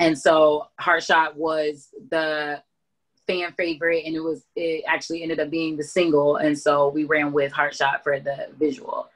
[0.00, 2.60] and so heart shot was the
[3.26, 7.04] fan favorite and it was it actually ended up being the single and so we
[7.04, 9.08] ran with heart shot for the visual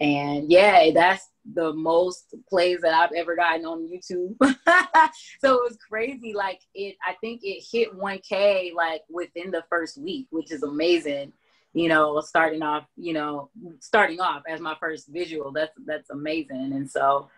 [0.00, 4.36] and yeah, that's the most plays that I've ever gotten on YouTube.
[5.40, 6.34] so it was crazy.
[6.34, 11.32] Like it, I think it hit 1K like within the first week, which is amazing.
[11.74, 15.52] You know, starting off, you know, starting off as my first visual.
[15.52, 16.72] That's that's amazing.
[16.72, 17.28] And so,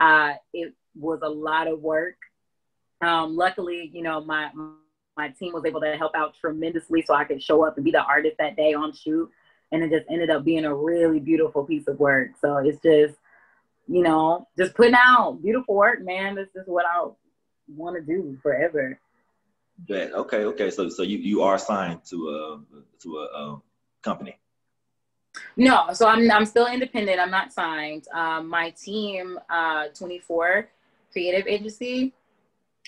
[0.00, 2.16] uh, it was a lot of work.
[3.00, 4.50] Um, luckily, you know, my
[5.16, 7.90] my team was able to help out tremendously, so I could show up and be
[7.90, 9.30] the artist that day on shoot
[9.72, 12.32] and it just ended up being a really beautiful piece of work.
[12.40, 13.14] So it's just,
[13.88, 16.34] you know, just putting out beautiful work, man.
[16.34, 17.08] This is what I
[17.68, 18.98] want to do forever.
[19.78, 20.12] Bet.
[20.12, 20.70] Okay, okay.
[20.70, 22.60] So so you you are signed to a
[23.02, 23.62] to a um,
[24.02, 24.38] company.
[25.56, 27.18] No, so I'm I'm still independent.
[27.18, 28.06] I'm not signed.
[28.14, 30.68] Um, my team, uh, 24
[31.10, 32.12] creative agency.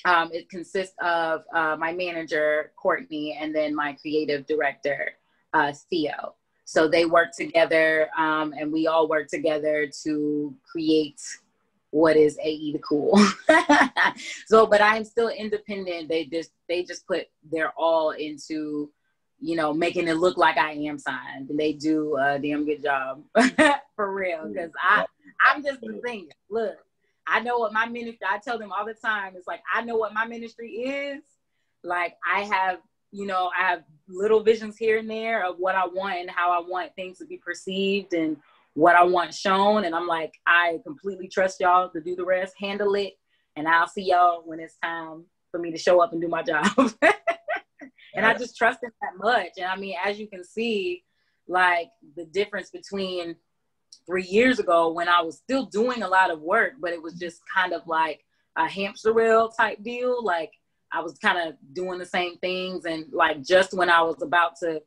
[0.04, 5.12] Um, it consists of uh, my manager Courtney and then my creative director
[5.52, 6.34] uh, Theo.
[6.64, 11.20] So they work together, um, and we all work together to create
[11.90, 13.18] what is AE the cool.
[14.46, 16.08] so, but I'm still independent.
[16.08, 18.90] They just they just put their all into
[19.44, 21.50] you know, making it look like I am signed.
[21.50, 23.22] And they do a damn good job
[23.94, 24.42] for real.
[24.54, 25.04] Cause I,
[25.44, 26.32] I'm just the singer.
[26.48, 26.76] Look,
[27.26, 29.96] I know what my ministry, I tell them all the time, it's like, I know
[29.96, 31.22] what my ministry is.
[31.82, 32.78] Like I have,
[33.14, 36.50] you know, I have little visions here and there of what I want and how
[36.50, 38.36] I want things to be perceived and
[38.74, 39.84] what I want shown.
[39.84, 43.12] And I'm like, I completely trust y'all to do the rest, handle it.
[43.54, 46.42] And I'll see y'all when it's time for me to show up and do my
[46.46, 46.66] job.
[48.16, 49.52] and I just trust him that much.
[49.58, 51.04] And I mean, as you can see,
[51.46, 53.36] like the difference between
[54.06, 57.14] three years ago when I was still doing a lot of work, but it was
[57.14, 58.24] just kind of like
[58.56, 60.24] a hamster wheel type deal.
[60.24, 60.50] Like
[60.94, 64.56] I was kind of doing the same things, and like just when I was about
[64.60, 64.80] to,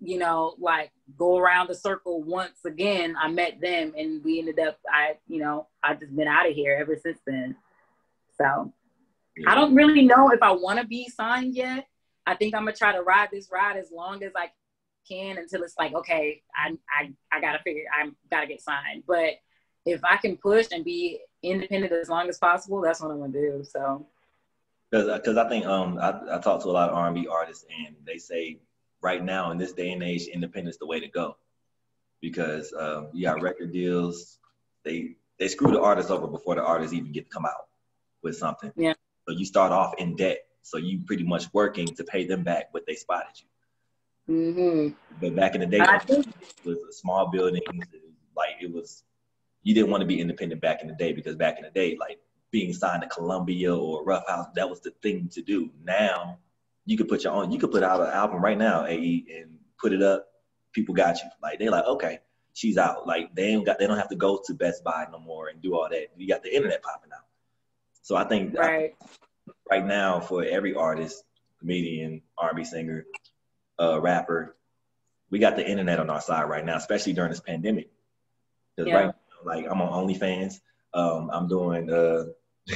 [0.00, 4.58] you know, like go around the circle once again, I met them, and we ended
[4.58, 4.78] up.
[4.92, 7.54] I, you know, I've just been out of here ever since then.
[8.36, 8.72] So
[9.46, 11.86] I don't really know if I want to be signed yet.
[12.26, 14.50] I think I'm gonna try to ride this ride as long as I
[15.08, 19.04] can until it's like, okay, I I, I gotta figure I gotta get signed.
[19.06, 19.34] But
[19.84, 23.32] if I can push and be independent as long as possible, that's what I'm gonna
[23.32, 23.62] do.
[23.62, 24.06] So
[25.04, 28.18] Because I think um I, I talk to a lot of R&B artists and they
[28.18, 28.60] say
[29.02, 31.36] right now in this day and age, independence is the way to go.
[32.20, 34.38] Because um, you got record deals,
[34.84, 37.66] they they screw the artists over before the artists even get to come out
[38.22, 38.72] with something.
[38.76, 38.94] Yeah.
[39.26, 40.38] So you start off in debt.
[40.62, 44.34] So you pretty much working to pay them back what they spotted you.
[44.34, 44.94] Mm-hmm.
[45.20, 46.26] But back in the day, it
[46.64, 47.52] was a small was
[48.36, 49.04] like it was,
[49.62, 51.96] you didn't want to be independent back in the day because back in the day,
[51.98, 52.18] like
[52.50, 55.70] being signed to Columbia or Ruffhouse, that was the thing to do.
[55.84, 56.38] Now,
[56.84, 57.50] you could put your own.
[57.50, 60.26] You could put out an album right now, AE, and put it up.
[60.72, 61.28] People got you.
[61.42, 62.20] Like they're like, okay,
[62.54, 63.06] she's out.
[63.06, 63.78] Like they ain't got.
[63.78, 66.08] They don't have to go to Best Buy no more and do all that.
[66.16, 67.24] You got the internet popping out.
[68.02, 68.94] So I think I right.
[69.68, 71.24] right now for every artist,
[71.58, 73.04] comedian, R&B singer,
[73.80, 74.56] uh, rapper,
[75.30, 77.90] we got the internet on our side right now, especially during this pandemic.
[78.76, 78.94] Yeah.
[78.94, 80.60] right now, like I'm on OnlyFans.
[80.96, 82.24] Um, I'm doing uh,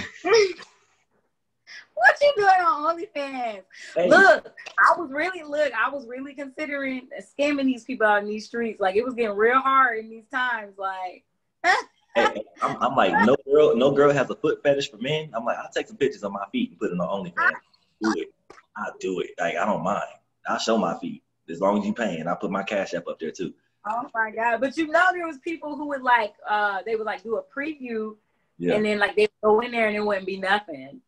[1.94, 3.62] what you doing on OnlyFans?
[3.96, 4.08] Hey.
[4.10, 8.44] Look, I was really look, I was really considering scamming these people out in these
[8.44, 8.78] streets.
[8.78, 10.74] Like it was getting real hard in these times.
[10.76, 11.24] Like
[12.14, 15.30] hey, I'm, I'm, like, no girl, no girl has a foot fetish for men.
[15.32, 17.54] I'm like, I'll take some pictures of my feet and put it on OnlyFans.
[18.02, 18.34] Do it.
[18.76, 19.30] I'll do it.
[19.38, 20.04] Like I don't mind.
[20.46, 22.28] I'll show my feet as long as you paying.
[22.28, 23.54] I'll put my cash app up there too.
[23.88, 24.60] Oh my god!
[24.60, 27.42] But you know, there was people who would like, uh, they would like do a
[27.42, 28.16] preview,
[28.58, 28.74] yeah.
[28.74, 31.00] and then like they go in there and it wouldn't be nothing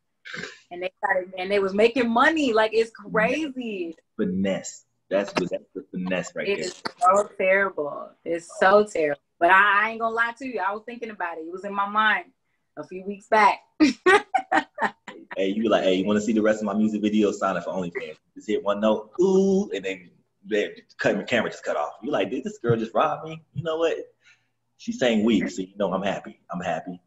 [0.71, 2.53] and they started and they was making money.
[2.53, 3.95] Like it's crazy.
[4.17, 4.85] Finesse.
[5.09, 6.65] That's what that's the finesse right it there.
[6.65, 8.09] It is so terrible.
[8.25, 9.21] It's so terrible.
[9.39, 10.59] But I, I, ain't gonna lie to you.
[10.59, 11.41] I was thinking about it.
[11.41, 12.25] It was in my mind
[12.77, 13.59] a few weeks back.
[13.79, 17.31] hey, you be like, hey, you want to see the rest of my music video?
[17.31, 18.15] Sign up for OnlyFans.
[18.35, 20.09] Just hit one note, ooh, and then
[20.45, 21.93] they cut camera just cut off.
[22.01, 23.41] You're like, did this girl just rob me?
[23.53, 23.97] You know what?
[24.77, 26.39] She's saying weak, so you know I'm happy.
[26.51, 26.99] I'm happy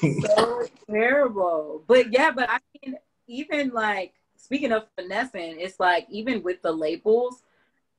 [0.00, 1.84] so terrible.
[1.86, 6.72] But yeah, but I mean, even like speaking of finessing, it's like even with the
[6.72, 7.42] labels,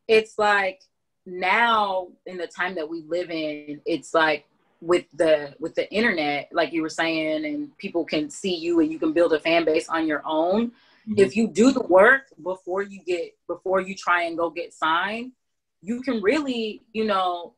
[0.07, 0.81] it's like
[1.25, 4.45] now in the time that we live in, it's like
[4.81, 8.91] with the with the internet, like you were saying, and people can see you and
[8.91, 10.71] you can build a fan base on your own.
[11.07, 11.19] Mm-hmm.
[11.19, 15.33] If you do the work before you get before you try and go get signed,
[15.81, 17.55] you can really, you know,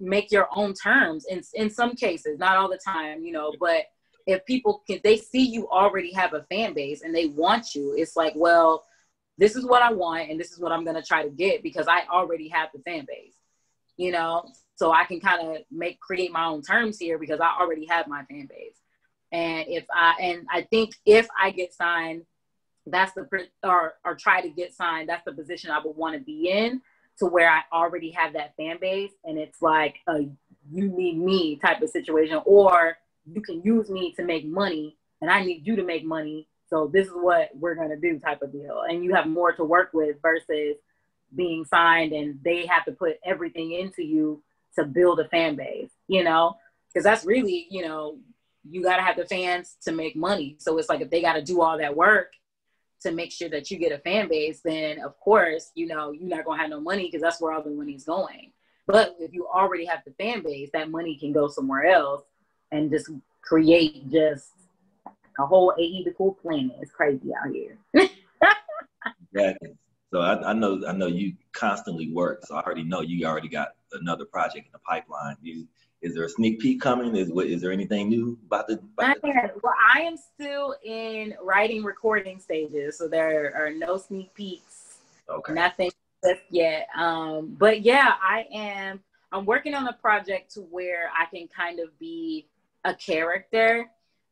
[0.00, 3.86] make your own terms in in some cases, not all the time, you know, but
[4.26, 7.94] if people can they see you already have a fan base and they want you,
[7.96, 8.84] it's like, well,
[9.36, 11.88] this is what I want and this is what I'm gonna try to get because
[11.88, 13.34] I already have the fan base.
[13.98, 17.54] You know, so I can kind of make create my own terms here because I
[17.60, 18.76] already have my fan base.
[19.30, 22.22] And if I and I think if I get signed,
[22.86, 23.28] that's the
[23.62, 26.80] or or try to get signed, that's the position I would want to be in
[27.18, 30.26] to where I already have that fan base and it's like a
[30.70, 35.30] you need me type of situation, or you can use me to make money and
[35.30, 36.48] I need you to make money.
[36.68, 38.82] So this is what we're gonna do type of deal.
[38.88, 40.76] And you have more to work with versus
[41.34, 44.42] being signed and they have to put everything into you
[44.76, 46.56] to build a fan base, you know?
[46.88, 48.18] Because that's really, you know,
[48.68, 50.56] you gotta have the fans to make money.
[50.58, 52.32] So it's like if they gotta do all that work
[53.02, 56.28] to make sure that you get a fan base, then of course, you know, you're
[56.28, 58.52] not gonna have no money because that's where all the money's going.
[58.86, 62.22] But if you already have the fan base, that money can go somewhere else
[62.72, 63.10] and just
[63.42, 64.50] create just
[65.38, 66.76] a whole AE the cool planet.
[66.80, 67.78] It's crazy out here.
[69.32, 69.76] exactly.
[70.12, 73.48] So I, I, know I know you constantly work, so I already know you already
[73.48, 75.36] got another project in the pipeline.
[75.40, 75.66] You
[76.02, 77.16] is there a sneak peek coming?
[77.16, 78.74] Is what is there anything new about the?
[78.98, 84.34] About the- well, I am still in writing recording stages, so there are no sneak
[84.34, 84.98] peeks.
[85.28, 85.52] Okay.
[85.54, 85.90] Nothing
[86.24, 86.88] just yet.
[86.96, 89.00] Um, but yeah, I am.
[89.30, 92.48] I'm working on a project to where I can kind of be
[92.84, 93.88] a character.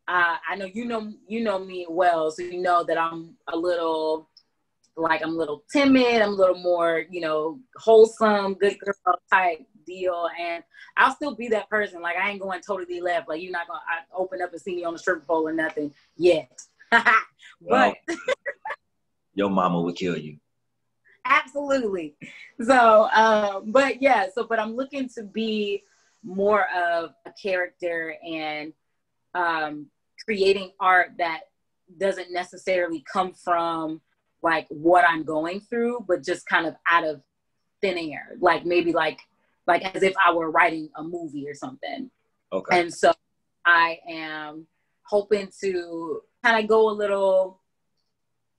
[0.08, 3.56] Uh, I know you know you know me well, so you know that I'm a
[3.56, 4.28] little
[4.96, 6.20] like I'm a little timid.
[6.20, 10.28] I'm a little more, you know, wholesome, good girl type deal.
[10.38, 10.62] And
[10.96, 12.00] I'll still be that person.
[12.00, 13.28] Like I ain't going totally left.
[13.28, 13.80] Like you're not gonna
[14.14, 16.62] open up and see me on the strip pole or nothing yet.
[17.68, 17.96] but
[19.34, 20.38] your mama would kill you.
[21.24, 22.16] Absolutely.
[22.60, 24.26] So, um, but yeah.
[24.34, 25.84] So, but I'm looking to be
[26.22, 28.72] more of a character and
[29.34, 29.86] um,
[30.24, 31.42] creating art that
[31.98, 34.00] doesn't necessarily come from
[34.42, 37.20] like what I'm going through, but just kind of out of
[37.80, 38.36] thin air.
[38.40, 39.20] Like maybe like
[39.70, 42.10] like as if I were writing a movie or something.
[42.52, 42.80] Okay.
[42.80, 43.12] And so
[43.64, 44.66] I am
[45.04, 47.60] hoping to kind of go a little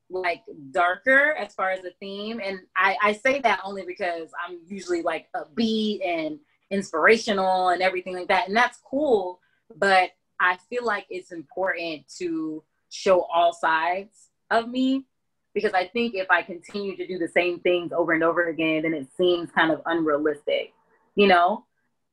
[0.10, 2.42] like darker as far as the theme.
[2.44, 7.82] And I, I say that only because I'm usually like a beat and inspirational and
[7.82, 8.48] everything like that.
[8.48, 9.40] And that's cool.
[9.76, 15.06] But I feel like it's important to show all sides of me
[15.54, 18.84] because I think if I continue to do the same things over and over again,
[18.84, 20.74] then it seems kind of unrealistic
[21.16, 21.66] you know,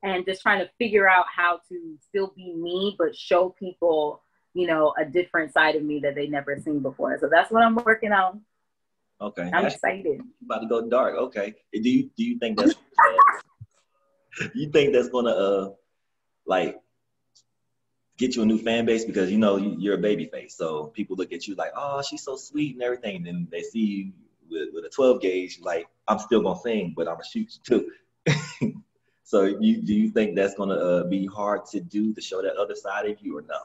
[0.02, 4.22] and just trying to figure out how to still be me, but show people,
[4.54, 7.18] you know, a different side of me that they never seen before.
[7.20, 8.42] So that's what I'm working on.
[9.20, 9.50] Okay.
[9.52, 10.20] I'm excited.
[10.44, 11.16] About to go dark.
[11.16, 11.54] Okay.
[11.72, 12.74] Do you do you think that's
[14.54, 15.70] you think that's gonna uh
[16.46, 16.78] like
[18.16, 21.16] get you a new fan base because you know you're a baby face, so people
[21.16, 24.12] look at you like, oh, she's so sweet and everything, and then they see you
[24.50, 27.90] with, with a 12 gauge, like I'm still gonna sing, but I'm gonna shoot you
[28.26, 28.82] too.
[29.28, 32.56] So you do you think that's gonna uh, be hard to do to show that
[32.56, 33.58] other side of you or no?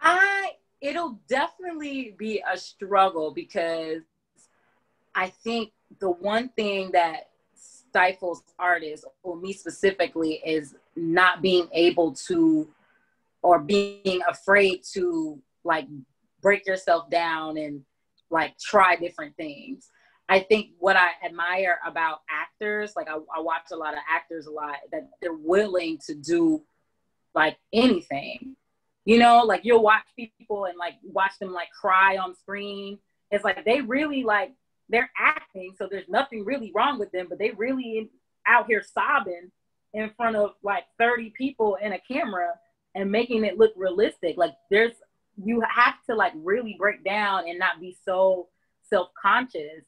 [0.00, 4.00] I it'll definitely be a struggle because
[5.14, 12.14] I think the one thing that stifles artists or me specifically is not being able
[12.28, 12.70] to
[13.42, 15.88] or being afraid to like
[16.40, 17.84] break yourself down and
[18.30, 19.90] like try different things.
[20.28, 24.46] I think what I admire about actors, like I, I watch a lot of actors
[24.46, 26.62] a lot, that they're willing to do
[27.34, 28.56] like anything.
[29.04, 32.98] You know, like you'll watch people and like watch them like cry on screen.
[33.30, 34.52] It's like they really like
[34.88, 38.10] they're acting, so there's nothing really wrong with them, but they really
[38.46, 39.50] out here sobbing
[39.94, 42.54] in front of like 30 people in a camera
[42.94, 44.36] and making it look realistic.
[44.36, 44.92] Like there's
[45.44, 48.48] you have to like really break down and not be so
[48.88, 49.84] self-conscious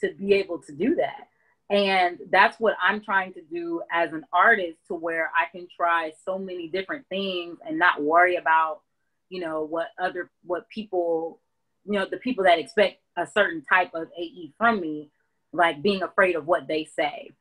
[0.00, 1.28] to be able to do that.
[1.68, 6.12] And that's what I'm trying to do as an artist to where I can try
[6.24, 8.82] so many different things and not worry about,
[9.28, 11.40] you know, what other, what people,
[11.84, 15.10] you know, the people that expect a certain type of AE from me,
[15.52, 17.32] like being afraid of what they say.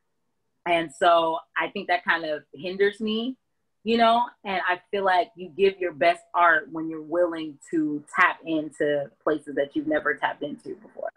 [0.65, 3.37] And so I think that kind of hinders me,
[3.83, 8.03] you know, and I feel like you give your best art when you're willing to
[8.19, 11.11] tap into places that you've never tapped into before.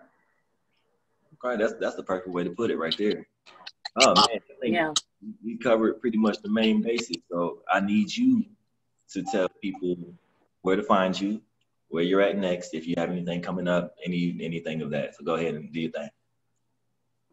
[1.43, 3.27] Right, that's that's the perfect way to put it right there.
[4.01, 4.93] Oh man, yeah.
[5.45, 7.23] we covered pretty much the main basics.
[7.31, 8.45] So I need you
[9.13, 9.97] to tell people
[10.63, 11.41] where to find you,
[11.89, 15.17] where you're at next, if you have anything coming up, any anything of that.
[15.17, 16.09] So go ahead and do your thing.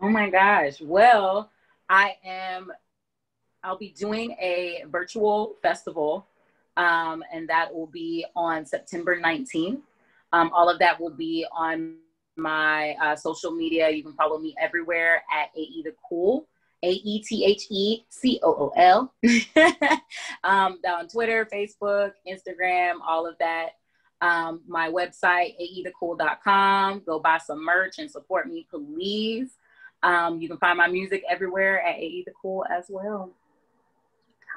[0.02, 0.82] Oh my gosh.
[0.82, 1.52] Well,
[1.90, 2.72] I am
[3.64, 6.28] I'll be doing a virtual festival,
[6.78, 9.82] um, and that will be on September 19th.
[10.32, 11.96] Um, all of that will be on
[12.36, 13.90] my uh, social media.
[13.90, 16.48] You can follow me everywhere at AE the Cool,
[16.84, 19.14] A E T H E C O O L.
[20.44, 23.72] um, on Twitter, Facebook, Instagram, all of that.
[24.22, 27.04] Um, my website, aethecool.com.
[27.06, 29.58] Go buy some merch and support me, please.
[30.04, 33.32] Um, you can find my music everywhere at AE the Cool as well.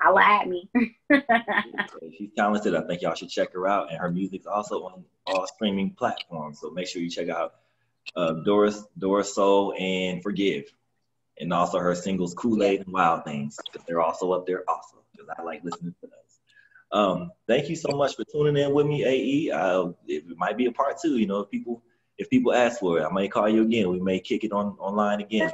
[0.01, 0.71] Holla at me.
[2.17, 2.75] She's talented.
[2.75, 3.91] I think y'all should check her out.
[3.91, 6.61] And her music's also on all streaming platforms.
[6.61, 7.55] So make sure you check out
[8.17, 10.65] uh, Doris, Doris Soul, and Forgive,
[11.39, 14.99] and also her singles Kool Aid and Wild Things because they're also up there also
[15.13, 16.13] because I like listening to those.
[16.91, 19.51] Um, thank you so much for tuning in with me, AE.
[19.51, 21.19] Uh, it might be a part two.
[21.19, 21.83] You know, if people
[22.17, 23.91] if people ask for it, I may call you again.
[23.91, 25.51] We may kick it on online again.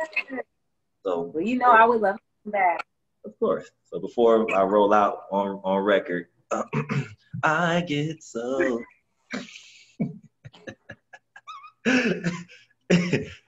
[1.05, 2.87] So, well, you know, I would love to come back.
[3.25, 3.71] Of course.
[3.87, 6.29] So before I roll out on on record,
[7.43, 8.83] I get so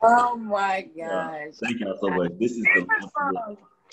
[0.02, 1.54] oh my gosh.
[1.60, 2.32] Thank y'all so much.
[2.38, 2.86] This is the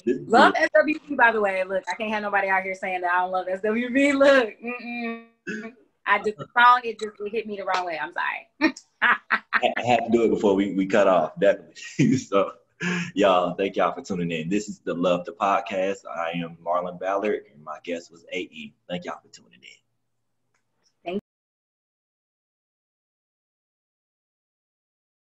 [0.06, 1.64] this is love SWV by the way.
[1.64, 4.14] Look, I can't have nobody out here saying that I don't love SWV.
[4.18, 5.24] Look, mm-mm.
[6.06, 8.00] I just the song it just it hit me the wrong way.
[8.02, 8.74] I'm sorry.
[9.02, 12.18] I had to do it before we, we cut off, definitely.
[12.18, 12.52] so
[13.16, 14.50] y'all, thank y'all for tuning in.
[14.50, 16.00] This is the Love the Podcast.
[16.14, 18.74] I am Marlon Ballard, and my guest was AE.
[18.90, 19.83] Thank y'all for tuning in.